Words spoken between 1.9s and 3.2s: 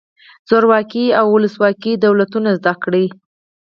دولتونه زده کړئ.